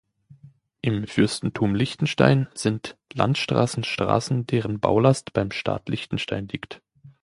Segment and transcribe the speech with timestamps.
[0.81, 6.81] Im Fürstentum Liechtenstein sind Landstraßen Straßen, deren Baulast beim Staat Liechtenstein liegt.